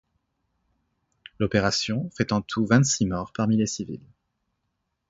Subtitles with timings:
[1.37, 4.01] L'opération fait en tout vingt-six morts parmi les civils.